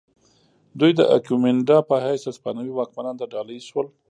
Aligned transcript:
دوی 0.79 0.91
د 0.95 1.01
ایکومینډا 1.13 1.77
په 1.89 1.95
حیث 2.05 2.21
هسپانوي 2.29 2.71
واکمنانو 2.73 3.19
ته 3.21 3.25
ډالۍ 3.33 3.59
شول. 3.67 3.87